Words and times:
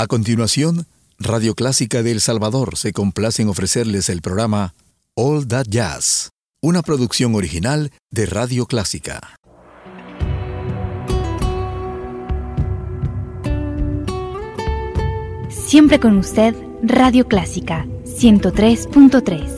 A 0.00 0.06
continuación, 0.06 0.86
Radio 1.18 1.56
Clásica 1.56 2.04
de 2.04 2.12
El 2.12 2.20
Salvador 2.20 2.76
se 2.76 2.92
complace 2.92 3.42
en 3.42 3.48
ofrecerles 3.48 4.08
el 4.10 4.22
programa 4.22 4.76
All 5.16 5.48
That 5.48 5.66
Jazz, 5.68 6.30
una 6.62 6.82
producción 6.82 7.34
original 7.34 7.90
de 8.12 8.26
Radio 8.26 8.66
Clásica. 8.66 9.34
Siempre 15.50 15.98
con 15.98 16.18
usted, 16.18 16.54
Radio 16.84 17.26
Clásica 17.26 17.84
103.3. 18.04 19.57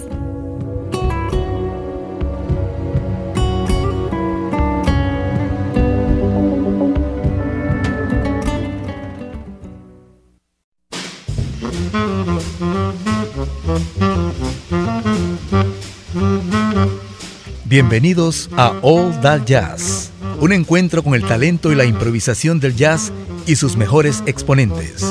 Bienvenidos 17.71 18.51
a 18.57 18.81
All 18.83 19.21
That 19.21 19.45
Jazz, 19.45 20.11
un 20.41 20.53
encuentro 20.53 21.05
con 21.05 21.15
el 21.15 21.23
talento 21.23 21.71
y 21.71 21.77
la 21.77 21.85
improvisación 21.85 22.59
del 22.59 22.75
jazz 22.75 23.13
y 23.47 23.55
sus 23.55 23.77
mejores 23.77 24.25
exponentes. 24.27 25.07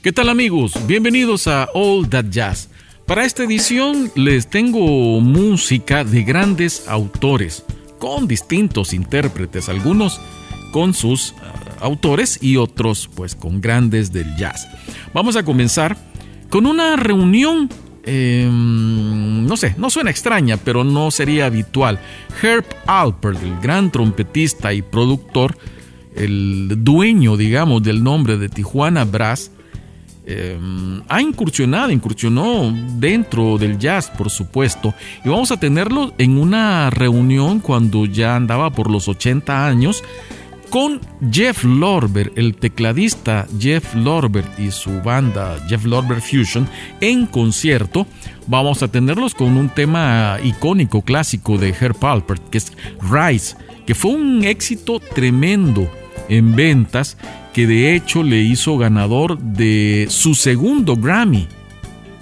¿Qué 0.00 0.12
tal 0.12 0.28
amigos? 0.28 0.74
Bienvenidos 0.86 1.48
a 1.48 1.70
All 1.74 2.08
That 2.08 2.26
Jazz. 2.30 2.68
Para 3.04 3.24
esta 3.24 3.42
edición 3.42 4.12
les 4.14 4.48
tengo 4.48 5.20
música 5.20 6.04
de 6.04 6.22
grandes 6.22 6.86
autores, 6.86 7.64
con 7.98 8.28
distintos 8.28 8.92
intérpretes, 8.92 9.68
algunos 9.68 10.20
con 10.70 10.94
sus 10.94 11.34
autores 11.82 12.38
y 12.42 12.56
otros 12.56 13.08
pues 13.14 13.34
con 13.34 13.60
grandes 13.60 14.12
del 14.12 14.36
jazz. 14.36 14.66
Vamos 15.12 15.36
a 15.36 15.44
comenzar 15.44 15.96
con 16.48 16.66
una 16.66 16.96
reunión, 16.96 17.68
em, 18.04 19.46
no 19.46 19.56
sé, 19.56 19.74
no 19.78 19.90
suena 19.90 20.10
extraña, 20.10 20.58
pero 20.58 20.84
no 20.84 21.10
sería 21.10 21.46
habitual. 21.46 21.98
Herb 22.42 22.66
Alpert, 22.86 23.42
el 23.42 23.58
gran 23.60 23.90
trompetista 23.90 24.72
y 24.72 24.82
productor, 24.82 25.56
el 26.14 26.84
dueño, 26.84 27.36
digamos, 27.36 27.82
del 27.82 28.02
nombre 28.02 28.36
de 28.36 28.48
Tijuana 28.48 29.04
Brass, 29.04 29.50
em, 30.26 31.02
ha 31.08 31.22
incursionado, 31.22 31.90
incursionó 31.90 32.72
dentro 32.98 33.56
del 33.56 33.78
jazz, 33.78 34.10
por 34.10 34.28
supuesto, 34.28 34.94
y 35.24 35.30
vamos 35.30 35.50
a 35.50 35.58
tenerlo 35.58 36.12
en 36.18 36.38
una 36.38 36.90
reunión 36.90 37.60
cuando 37.60 38.04
ya 38.04 38.36
andaba 38.36 38.70
por 38.70 38.90
los 38.90 39.08
80 39.08 39.66
años 39.66 40.04
con 40.72 41.02
Jeff 41.30 41.64
Lorber, 41.64 42.32
el 42.34 42.56
tecladista 42.56 43.46
Jeff 43.60 43.94
Lorber 43.94 44.42
y 44.56 44.70
su 44.70 45.02
banda 45.02 45.62
Jeff 45.68 45.84
Lorber 45.84 46.22
Fusion 46.22 46.66
en 47.02 47.26
concierto. 47.26 48.06
Vamos 48.46 48.82
a 48.82 48.88
tenerlos 48.88 49.34
con 49.34 49.58
un 49.58 49.68
tema 49.68 50.38
icónico 50.42 51.02
clásico 51.02 51.58
de 51.58 51.74
Herb 51.78 52.02
Alpert, 52.02 52.48
que 52.48 52.56
es 52.56 52.72
Rise, 53.02 53.54
que 53.84 53.94
fue 53.94 54.12
un 54.12 54.44
éxito 54.44 54.98
tremendo 54.98 55.90
en 56.30 56.56
ventas 56.56 57.18
que 57.52 57.66
de 57.66 57.94
hecho 57.94 58.22
le 58.22 58.40
hizo 58.40 58.78
ganador 58.78 59.38
de 59.38 60.06
su 60.08 60.34
segundo 60.34 60.96
Grammy. 60.96 61.48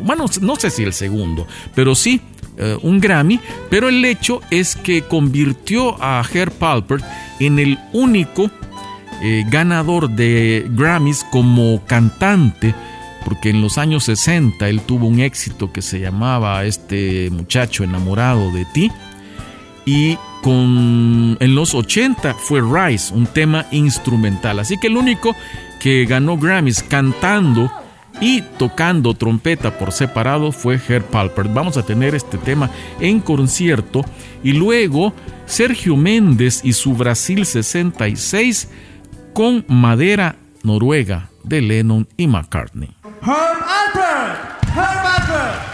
Bueno, 0.01 0.25
no 0.41 0.57
sé 0.57 0.71
si 0.71 0.83
el 0.83 0.93
segundo, 0.93 1.47
pero 1.77 1.95
sí 1.95 2.21
eh, 2.57 2.77
un 2.83 3.01
Grammy, 3.01 3.41
pero 3.71 3.89
el 3.89 4.05
hecho 4.05 4.41
es 4.51 4.77
que 4.77 5.03
convirtió 5.03 5.97
a 6.03 6.23
Herb 6.33 6.53
Alpert 6.63 7.05
en 7.39 7.59
el 7.59 7.79
único 7.93 8.51
eh, 9.23 9.45
ganador 9.49 10.11
de 10.11 10.67
Grammys 10.71 11.25
como 11.31 11.85
cantante, 11.87 12.75
porque 13.25 13.51
en 13.51 13.63
los 13.63 13.79
años 13.79 14.05
60 14.05 14.69
él 14.69 14.81
tuvo 14.83 15.07
un 15.07 15.21
éxito 15.21 15.73
que 15.73 15.83
se 15.83 16.01
llamaba 16.01 16.65
Este 16.65 17.31
muchacho 17.31 17.85
enamorado 17.85 18.51
de 18.53 18.65
ti, 18.67 18.91
y 19.85 20.19
con, 20.43 21.37
en 21.41 21.55
los 21.55 21.75
80 21.75 22.35
fue 22.35 22.61
Rise, 22.61 23.15
un 23.15 23.27
tema 23.27 23.67
instrumental. 23.71 24.59
Así 24.59 24.79
que 24.79 24.87
el 24.87 24.97
único 24.97 25.35
que 25.81 26.05
ganó 26.07 26.37
Grammys 26.37 26.83
cantando 26.83 27.71
y 28.21 28.43
tocando 28.43 29.15
trompeta 29.15 29.79
por 29.79 29.93
separado 29.93 30.53
fue 30.53 30.79
Herb 30.89 31.05
Palper. 31.05 31.49
Vamos 31.49 31.77
a 31.77 31.85
tener 31.85 32.15
este 32.15 32.39
tema 32.39 32.71
en 33.01 33.21
concierto 33.21 34.05
y 34.43 34.53
luego 34.53 35.15
Sergio 35.47 35.97
Méndez 35.97 36.61
y 36.63 36.75
su 36.75 36.95
Brasil 36.95 37.47
66 37.47 38.71
con 39.33 39.65
Madera 39.69 40.37
Noruega 40.63 41.31
de 41.43 41.63
Lennon 41.63 42.07
y 42.17 42.27
McCartney. 42.27 42.95
Herb 43.23 43.33
Alpert, 43.33 44.65
Herb 44.77 45.07
Alpert. 45.07 45.70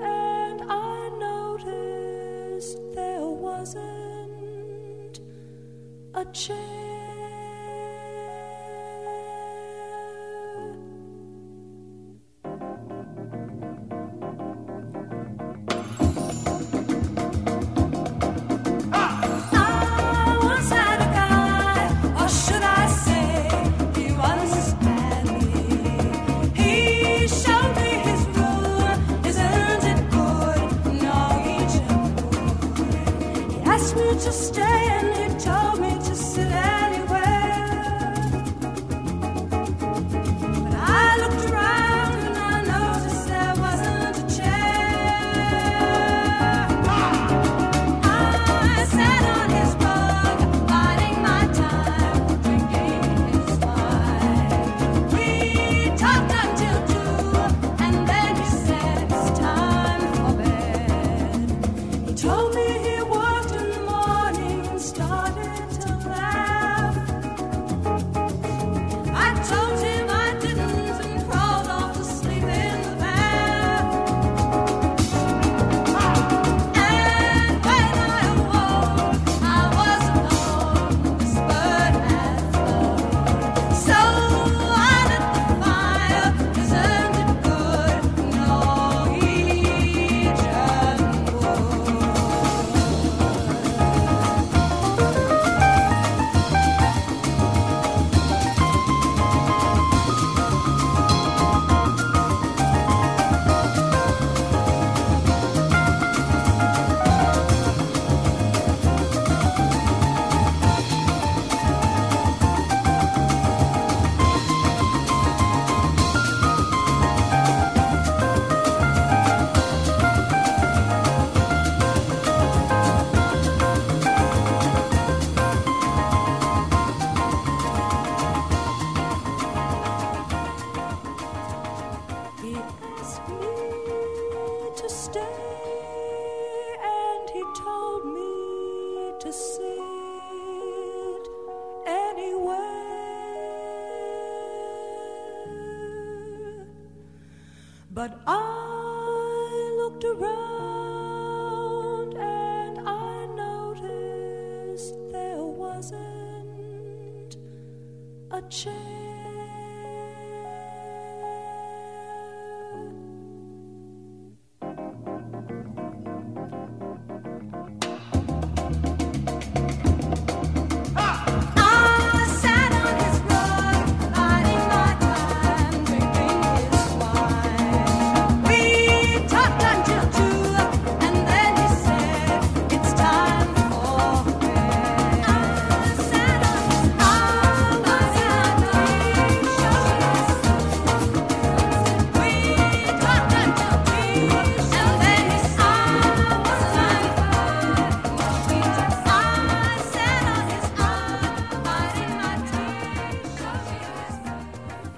and 0.00 0.62
I 0.68 1.08
noticed 1.20 2.78
there 2.96 3.28
wasn't 3.28 5.20
a 6.14 6.24
chair. 6.32 6.87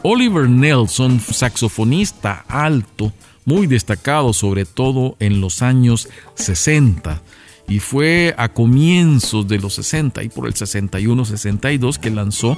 Oliver 0.03 0.49
Nelson, 0.49 1.21
saxofonista 1.21 2.45
alto, 2.49 3.13
muy 3.45 3.67
destacado 3.67 4.33
sobre 4.33 4.65
todo 4.65 5.17
en 5.21 5.41
los 5.41 5.61
años 5.61 6.09
60 6.35 7.23
y 7.69 7.79
fue 7.79 8.35
a 8.37 8.49
comienzos 8.49 9.47
de 9.47 9.59
los 9.59 9.75
60 9.75 10.23
y 10.23 10.29
por 10.29 10.47
el 10.47 10.55
61-62 10.55 11.99
que 11.99 12.11
lanzó 12.11 12.57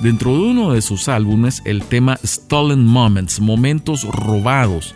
dentro 0.00 0.32
de 0.32 0.38
uno 0.38 0.72
de 0.72 0.82
sus 0.82 1.08
álbumes 1.08 1.62
el 1.64 1.82
tema 1.82 2.18
Stolen 2.24 2.84
Moments, 2.84 3.40
momentos 3.40 4.04
robados. 4.04 4.94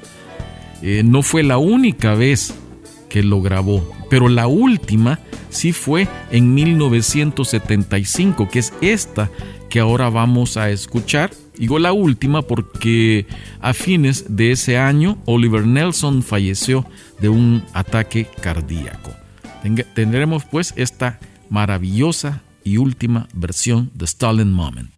Eh, 0.82 1.02
no 1.04 1.22
fue 1.22 1.42
la 1.42 1.58
única 1.58 2.14
vez 2.14 2.54
que 3.08 3.22
lo 3.22 3.42
grabó, 3.42 3.86
pero 4.08 4.28
la 4.28 4.46
última 4.46 5.18
sí 5.50 5.72
fue 5.72 6.08
en 6.30 6.54
1975, 6.54 8.48
que 8.48 8.60
es 8.60 8.72
esta 8.80 9.30
que 9.68 9.80
ahora 9.80 10.08
vamos 10.08 10.56
a 10.56 10.70
escuchar 10.70 11.30
Digo 11.58 11.78
la 11.78 11.92
última 11.92 12.42
porque 12.42 13.26
a 13.60 13.74
fines 13.74 14.36
de 14.36 14.52
ese 14.52 14.78
año 14.78 15.18
Oliver 15.26 15.66
Nelson 15.66 16.22
falleció 16.22 16.86
de 17.20 17.28
un 17.28 17.64
ataque 17.72 18.28
cardíaco. 18.40 19.12
Tendremos 19.94 20.44
pues 20.44 20.72
esta 20.76 21.18
maravillosa 21.50 22.42
y 22.62 22.76
última 22.76 23.28
versión 23.34 23.90
de 23.94 24.06
Stolen 24.06 24.52
Moment. 24.52 24.90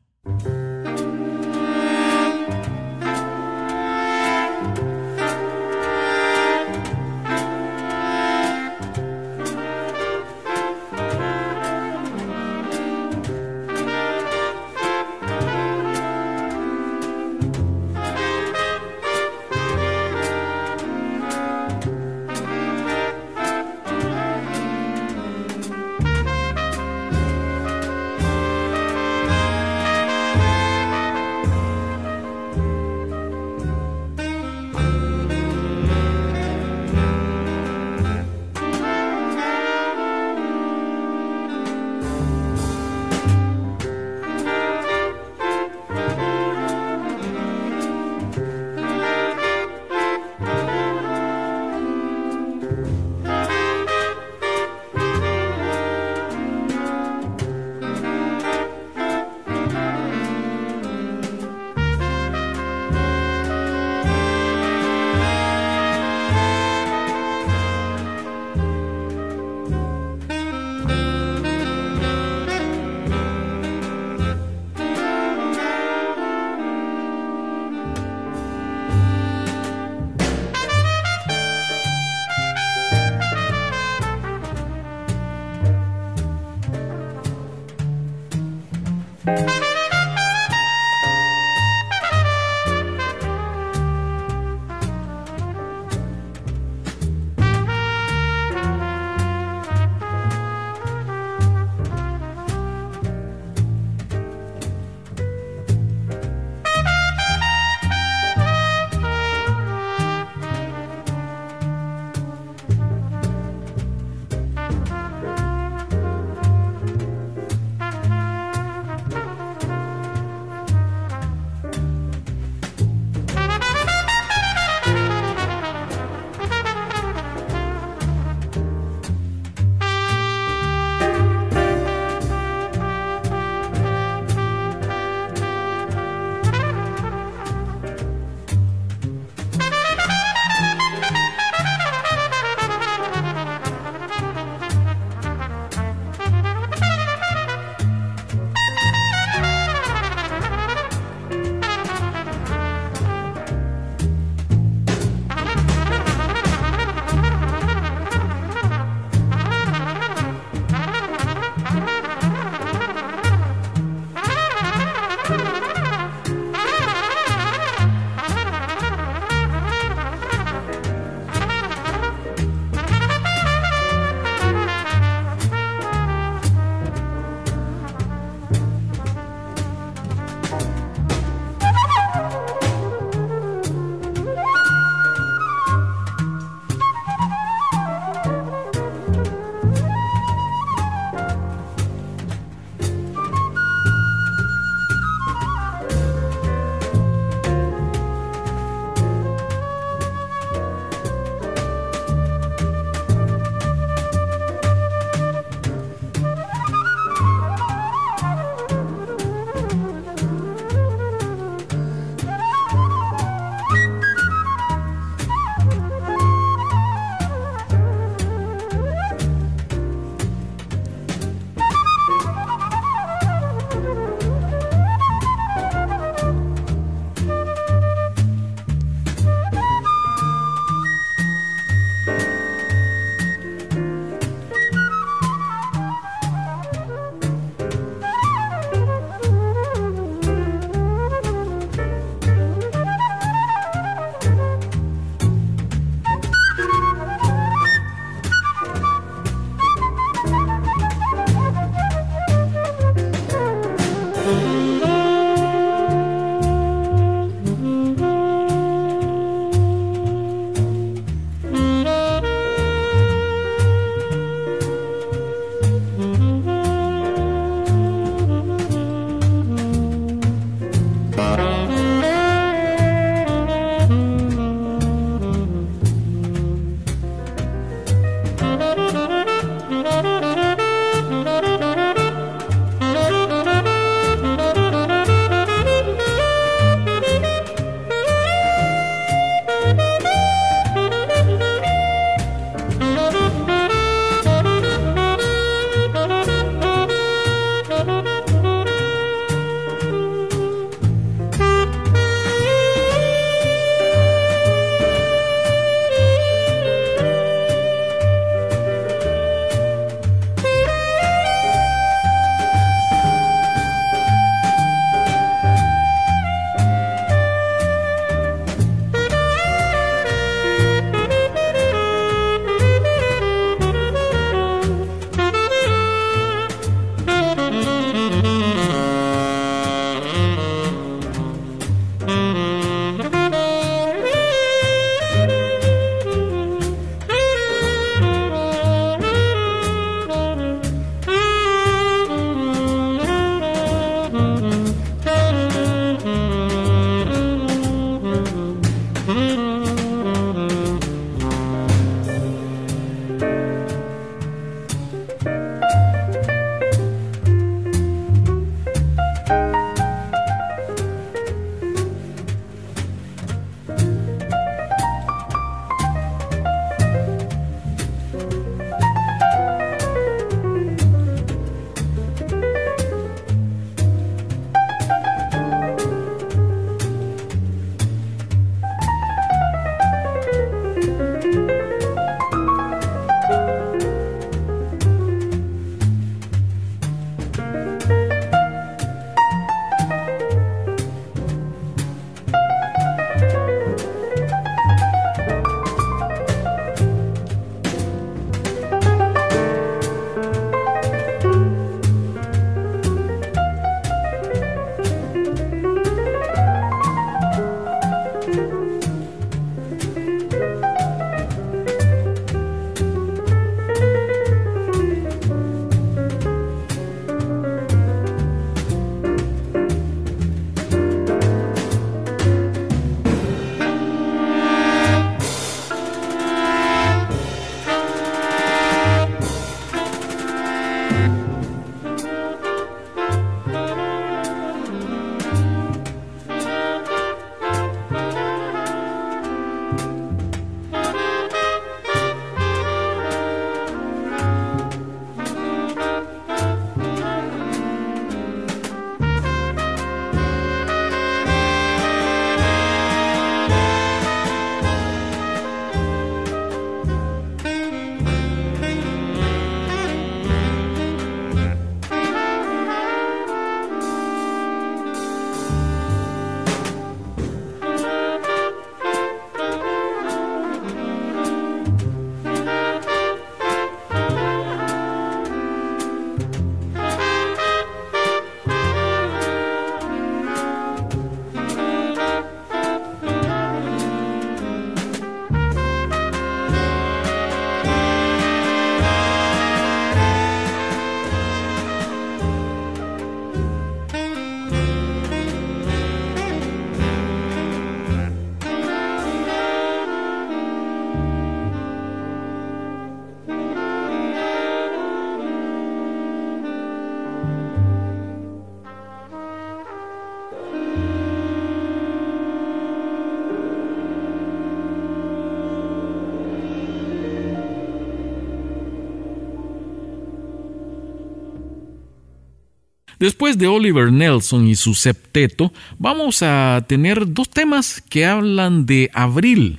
Después 523.00 523.38
de 523.38 523.46
Oliver 523.46 523.90
Nelson 523.90 524.46
y 524.46 524.54
su 524.56 524.74
septeto, 524.74 525.54
vamos 525.78 526.22
a 526.22 526.62
tener 526.68 527.14
dos 527.14 527.30
temas 527.30 527.82
que 527.88 528.04
hablan 528.04 528.66
de 528.66 528.90
abril. 528.92 529.58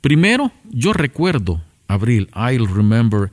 Primero, 0.00 0.50
yo 0.68 0.92
recuerdo 0.92 1.62
abril, 1.86 2.28
I'll 2.34 2.66
remember, 2.66 3.30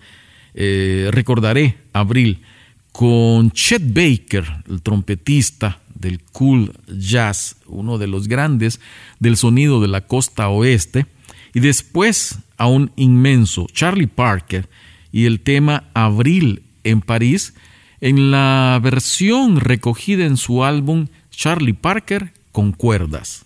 eh, 0.53 1.09
recordaré 1.11 1.77
abril, 1.93 2.43
con 2.91 3.49
Chet 3.49 3.81
Baker, 3.91 4.45
el 4.69 4.83
trompetista 4.83 5.79
del 5.95 6.21
cool 6.31 6.71
jazz, 6.87 7.55
uno 7.65 7.97
de 7.97 8.05
los 8.05 8.27
grandes 8.27 8.79
del 9.19 9.35
sonido 9.35 9.81
de 9.81 9.87
la 9.87 10.01
costa 10.01 10.49
oeste, 10.49 11.07
y 11.55 11.59
después 11.59 12.37
a 12.57 12.67
un 12.67 12.91
inmenso 12.97 13.65
Charlie 13.73 14.05
Parker 14.05 14.69
y 15.11 15.25
el 15.25 15.39
tema 15.39 15.85
Abril 15.95 16.61
en 16.83 17.01
París, 17.01 17.55
en 18.01 18.31
la 18.31 18.79
versión 18.81 19.59
recogida 19.59 20.25
en 20.25 20.37
su 20.37 20.63
álbum 20.63 21.07
Charlie 21.29 21.73
Parker 21.73 22.33
con 22.51 22.71
cuerdas. 22.71 23.45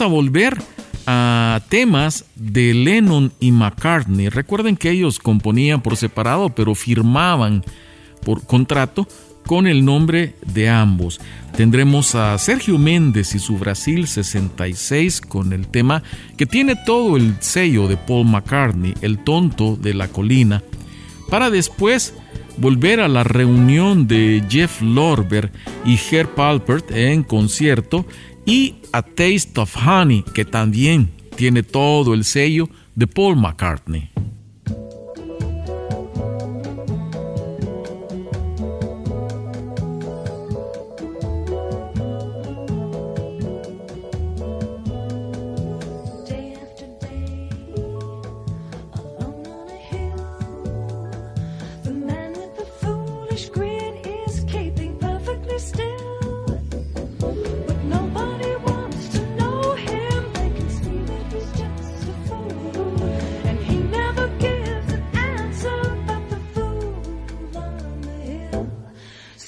A 0.00 0.06
volver 0.06 0.60
a 1.06 1.60
temas 1.68 2.24
de 2.34 2.74
Lennon 2.74 3.32
y 3.38 3.52
McCartney. 3.52 4.28
Recuerden 4.28 4.76
que 4.76 4.90
ellos 4.90 5.20
componían 5.20 5.82
por 5.82 5.96
separado, 5.96 6.48
pero 6.48 6.74
firmaban 6.74 7.62
por 8.24 8.44
contrato 8.44 9.06
con 9.46 9.68
el 9.68 9.84
nombre 9.84 10.34
de 10.52 10.68
ambos. 10.68 11.20
Tendremos 11.56 12.16
a 12.16 12.36
Sergio 12.38 12.76
Méndez 12.76 13.36
y 13.36 13.38
su 13.38 13.56
Brasil 13.56 14.08
66 14.08 15.20
con 15.20 15.52
el 15.52 15.68
tema 15.68 16.02
que 16.36 16.46
tiene 16.46 16.74
todo 16.74 17.16
el 17.16 17.36
sello 17.38 17.86
de 17.86 17.96
Paul 17.96 18.26
McCartney, 18.26 18.94
El 19.00 19.18
tonto 19.18 19.76
de 19.76 19.94
la 19.94 20.08
colina, 20.08 20.64
para 21.30 21.50
después 21.50 22.14
volver 22.56 23.00
a 23.00 23.08
la 23.08 23.22
reunión 23.22 24.08
de 24.08 24.42
Jeff 24.48 24.82
Lorber 24.82 25.52
y 25.84 25.98
Herb 26.10 26.40
Alpert 26.40 26.90
en 26.90 27.22
concierto 27.22 28.06
y 28.46 28.76
A 28.92 29.02
Taste 29.02 29.60
of 29.60 29.76
Honey, 29.76 30.24
que 30.34 30.44
también 30.44 31.10
tiene 31.36 31.62
todo 31.62 32.14
el 32.14 32.24
sello 32.24 32.68
de 32.94 33.06
Paul 33.06 33.36
McCartney. 33.36 34.10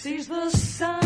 sees 0.07 0.29
the 0.29 0.51
sun. 0.51 1.06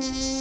Mm-hmm. 0.00 0.39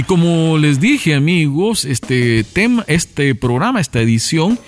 Y 0.00 0.02
como 0.02 0.56
les 0.56 0.80
dije 0.80 1.14
amigos, 1.14 1.84
este 1.84 2.42
tema, 2.42 2.86
este 2.86 3.34
programa, 3.34 3.82
esta 3.82 4.00
edición 4.00 4.58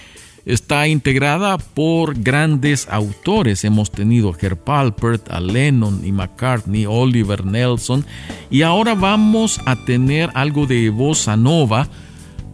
está 0.45 0.87
integrada 0.89 1.57
por 1.57 2.21
grandes 2.21 2.87
autores. 2.91 3.65
Hemos 3.65 3.91
tenido 3.91 4.29
a 4.29 4.37
Herb 4.39 4.69
Alpert, 4.71 5.31
a 5.31 5.41
Lennon 5.41 6.05
y 6.05 6.13
McCartney, 6.13 6.85
Oliver 6.85 7.47
Nelson 7.47 8.05
y 8.51 8.61
ahora 8.61 8.95
vamos 8.95 9.59
a 9.65 9.83
tener 9.87 10.29
algo 10.35 10.67
de 10.67 10.91
bossa 10.91 11.35
nova 11.35 11.89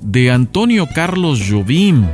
de 0.00 0.30
Antonio 0.30 0.86
Carlos 0.94 1.42
Jobim 1.50 2.06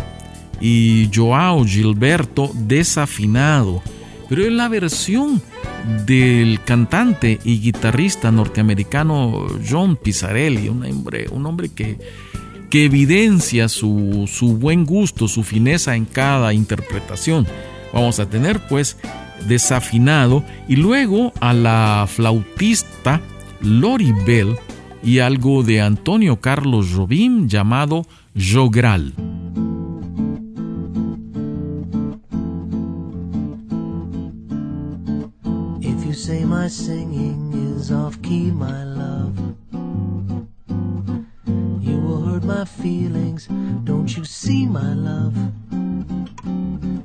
y 0.62 1.10
Joao 1.14 1.66
Gilberto 1.66 2.50
desafinado, 2.54 3.82
pero 4.28 4.44
en 4.44 4.56
la 4.56 4.68
versión 4.68 5.42
del 6.06 6.60
cantante 6.64 7.38
y 7.44 7.60
guitarrista 7.60 8.30
norteamericano 8.30 9.46
John 9.68 9.96
Pizzarelli, 9.96 10.68
un 10.68 10.84
hombre, 10.84 11.26
un 11.30 11.46
hombre 11.46 11.68
que, 11.68 11.98
que 12.70 12.84
evidencia 12.84 13.68
su, 13.68 14.28
su 14.32 14.56
buen 14.56 14.84
gusto, 14.84 15.28
su 15.28 15.42
fineza 15.42 15.94
en 15.96 16.04
cada 16.06 16.54
interpretación. 16.54 17.46
Vamos 17.92 18.18
a 18.18 18.28
tener 18.28 18.60
pues 18.68 18.96
desafinado 19.46 20.44
y 20.68 20.76
luego 20.76 21.32
a 21.40 21.52
la 21.52 22.06
flautista 22.08 23.20
Lori 23.60 24.12
Bell 24.26 24.56
y 25.02 25.18
algo 25.18 25.62
de 25.62 25.80
Antonio 25.80 26.40
Carlos 26.40 26.92
Robin 26.92 27.48
llamado 27.48 28.06
Jogral. 28.36 29.12
Say 36.24 36.42
my 36.42 36.66
singing 36.66 37.52
is 37.76 37.92
off 37.92 38.22
key, 38.22 38.50
my 38.50 38.82
love. 38.84 39.38
You 41.86 41.98
will 42.00 42.22
hurt 42.22 42.44
my 42.44 42.64
feelings, 42.64 43.46
don't 43.84 44.16
you 44.16 44.24
see, 44.24 44.64
my 44.64 44.94
love? 44.94 45.36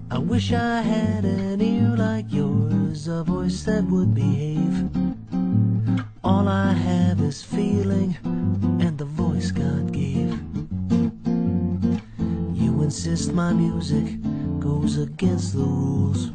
I 0.09 0.19
wish 0.19 0.53
I 0.53 0.79
had 0.79 1.25
an 1.25 1.61
ear 1.61 1.97
like 1.97 2.31
yours, 2.31 3.09
a 3.09 3.25
voice 3.25 3.63
that 3.63 3.83
would 3.91 4.15
behave. 4.15 4.89
All 6.23 6.47
I 6.47 6.71
have 6.71 7.19
is 7.19 7.43
feeling 7.43 8.15
and 8.79 8.97
the 8.97 9.03
voice 9.03 9.51
God 9.51 9.91
gave. 9.91 10.31
You 12.55 12.81
insist 12.83 13.33
my 13.33 13.51
music 13.51 14.05
goes 14.61 14.97
against 14.97 15.55
the 15.55 15.63
rules. 15.63 16.31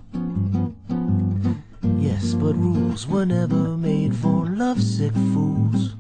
Yes, 2.05 2.34
but 2.34 2.55
rules 2.55 3.07
were 3.07 3.24
never 3.24 3.78
made 3.78 4.14
for 4.14 4.44
lovesick 4.44 5.14
fools. 5.32 5.96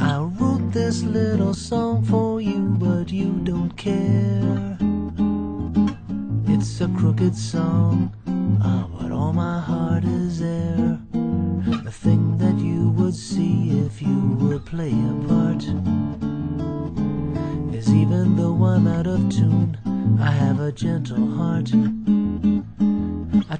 I 0.00 0.18
wrote 0.18 0.72
this 0.72 1.04
little 1.04 1.54
song 1.54 2.04
for 2.04 2.40
you, 2.40 2.74
but 2.76 3.12
you 3.12 3.30
don't 3.44 3.70
care. 3.76 4.76
It's 6.52 6.80
a 6.80 6.88
crooked 6.88 7.36
song, 7.36 8.12
ah, 8.60 8.88
but 8.98 9.12
all 9.12 9.32
my 9.32 9.60
heart 9.60 10.02
is 10.02 10.40
there. 10.40 10.98
The 11.84 11.92
thing 11.92 12.36
that 12.38 12.58
you 12.58 12.90
would 12.90 13.14
see 13.14 13.78
if 13.86 14.02
you 14.02 14.18
would 14.40 14.66
play 14.66 14.90
a 14.90 15.14
part 15.28 15.62
is 17.72 17.88
even 17.94 18.34
though 18.34 18.64
I'm 18.64 18.88
out 18.88 19.06
of 19.06 19.30
tune, 19.30 19.78
I 20.20 20.32
have 20.32 20.58
a 20.58 20.72
gentle 20.72 21.24
heart. 21.36 21.70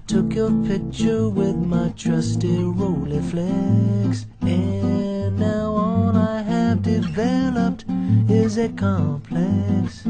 Took 0.07 0.35
your 0.35 0.53
picture 0.65 1.29
with 1.29 1.57
my 1.57 1.89
trusty 1.97 2.59
Rolleiflex, 2.59 4.27
and 4.41 5.37
now 5.37 5.73
all 5.73 6.17
I 6.17 6.43
have 6.43 6.83
developed 6.83 7.85
is 8.29 8.57
a 8.57 8.69
complex. 8.69 10.05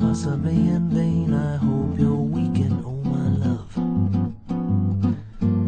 Possibly 0.00 0.54
in 0.54 0.88
vain, 0.88 1.34
I 1.34 1.58
hope 1.58 1.98
you're 1.98 2.14
weakened, 2.14 2.82
oh 2.86 3.02
my 3.04 3.28
love. 3.44 3.76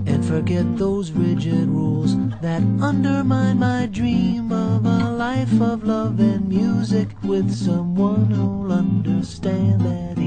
And 0.09 0.25
forget 0.25 0.79
those 0.79 1.13
rigid 1.13 1.69
rules 1.69 2.17
that 2.41 2.63
undermine 2.81 3.59
my 3.59 3.85
dream 3.85 4.51
of 4.53 4.87
a 4.87 5.11
life 5.11 5.61
of 5.61 5.85
love 5.85 6.19
and 6.19 6.49
music 6.49 7.11
with 7.23 7.55
someone 7.55 8.31
who'll 8.31 8.73
understand 8.73 9.83
that 9.83 10.19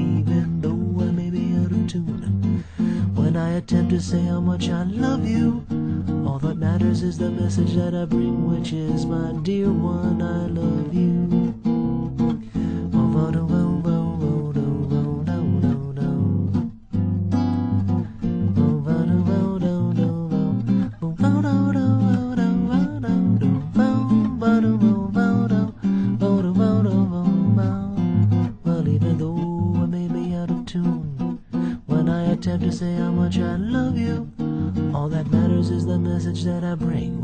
I 3.36 3.50
attempt 3.50 3.90
to 3.90 4.00
say 4.00 4.22
how 4.22 4.40
much 4.40 4.68
I 4.68 4.84
love 4.84 5.28
you, 5.28 5.64
all 6.26 6.38
that 6.38 6.56
matters 6.56 7.02
is 7.02 7.18
the 7.18 7.30
message 7.30 7.74
that 7.74 7.94
I 7.94 8.04
bring, 8.06 8.48
which 8.48 8.72
is 8.72 9.04
my 9.04 9.32
dear 9.42 9.70
one, 9.70 10.22
I 10.22 10.46
love 10.46 10.94
you. 10.94 11.45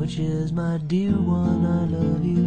Which 0.03 0.19
is, 0.19 0.53
my 0.53 0.79
dear 0.89 1.13
one, 1.13 1.65
I 1.65 1.85
love 1.85 2.25
you. 2.25 2.42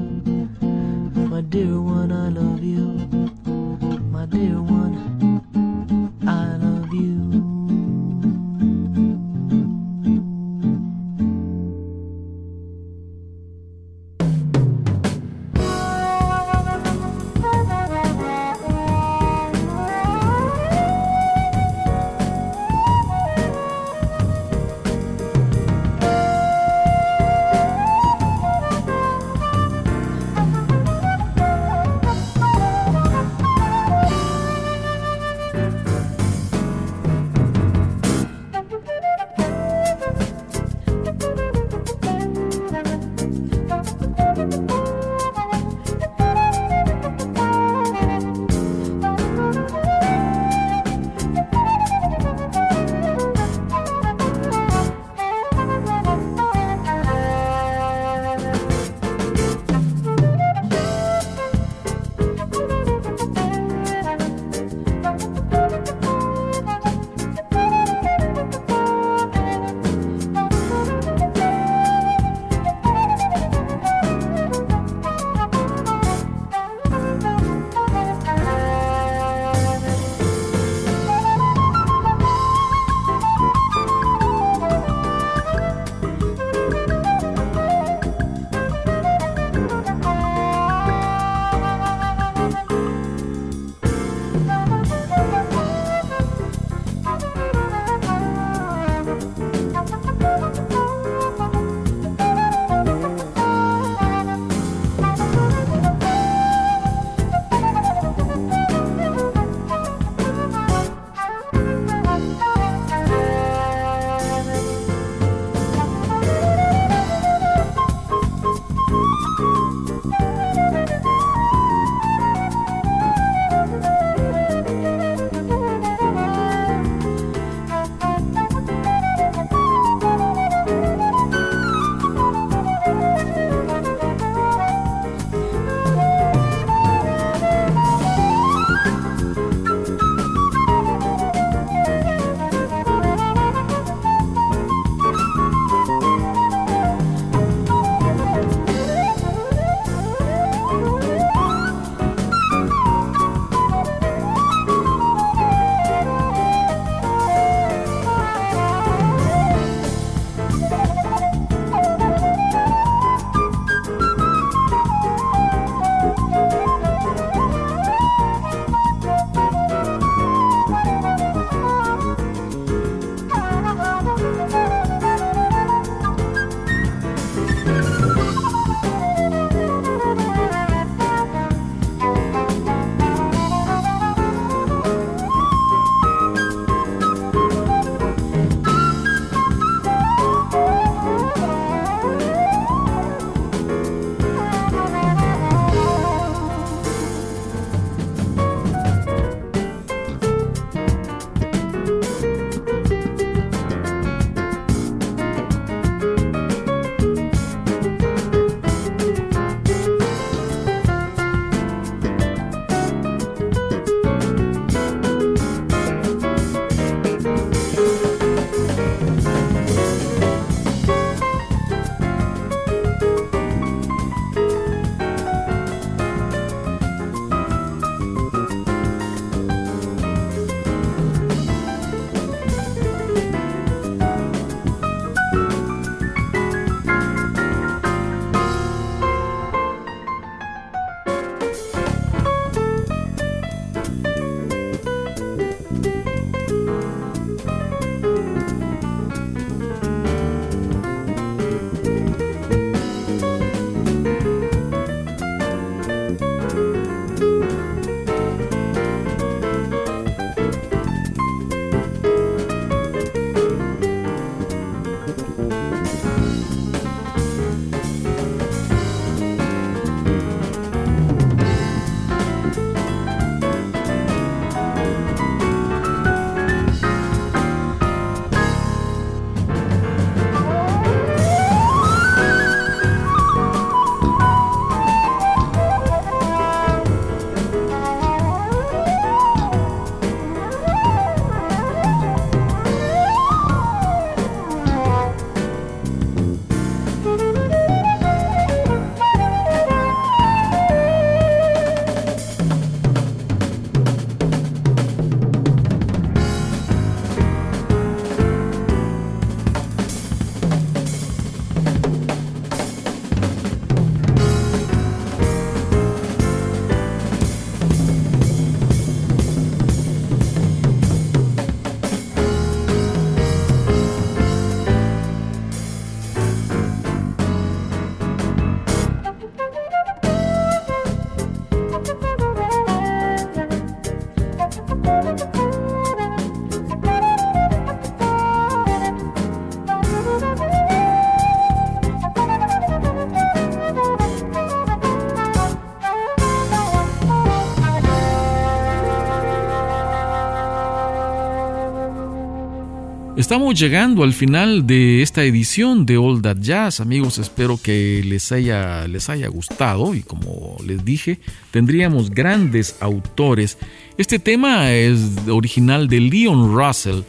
Estamos 353.17 353.57
llegando 353.57 354.03
al 354.03 354.11
final 354.11 354.67
de 354.67 355.01
esta 355.01 355.23
edición 355.23 355.85
de 355.85 355.95
All 355.95 356.21
That 356.21 356.39
Jazz, 356.41 356.81
amigos. 356.81 357.17
Espero 357.17 357.57
que 357.57 358.03
les 358.05 358.29
haya, 358.33 358.89
les 358.89 359.07
haya 359.07 359.29
gustado 359.29 359.95
y 359.95 360.01
como 360.01 360.57
les 360.65 360.83
dije, 360.83 361.21
tendríamos 361.49 362.09
grandes 362.09 362.75
autores. 362.81 363.57
Este 363.97 364.19
tema 364.19 364.73
es 364.73 364.99
original 365.29 365.87
de 365.87 366.01
Leon 366.01 366.53
Russell, 366.53 367.03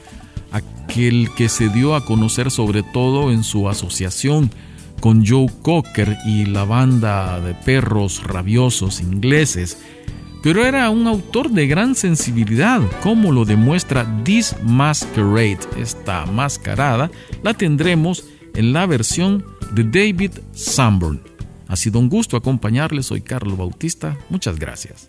aquel 0.52 1.28
que 1.36 1.48
se 1.48 1.70
dio 1.70 1.96
a 1.96 2.04
conocer 2.04 2.52
sobre 2.52 2.84
todo 2.84 3.32
en 3.32 3.42
su 3.42 3.68
asociación 3.68 4.52
con 5.00 5.26
Joe 5.26 5.48
Cocker 5.62 6.16
y 6.24 6.46
la 6.46 6.62
banda 6.62 7.40
de 7.40 7.52
perros 7.54 8.22
rabiosos 8.22 9.00
ingleses 9.00 9.78
pero 10.46 10.64
era 10.64 10.88
un 10.90 11.08
autor 11.08 11.50
de 11.50 11.66
gran 11.66 11.96
sensibilidad, 11.96 12.80
como 13.02 13.32
lo 13.32 13.44
demuestra 13.44 14.06
This 14.22 14.54
Masquerade. 14.62 15.58
Esta 15.76 16.24
mascarada 16.24 17.10
la 17.42 17.52
tendremos 17.52 18.22
en 18.54 18.72
la 18.72 18.86
versión 18.86 19.44
de 19.72 19.82
David 19.82 20.30
Sanborn. 20.52 21.20
Ha 21.66 21.74
sido 21.74 21.98
un 21.98 22.08
gusto 22.08 22.36
acompañarles, 22.36 23.06
soy 23.06 23.22
Carlos 23.22 23.58
Bautista, 23.58 24.16
muchas 24.30 24.56
gracias. 24.56 25.08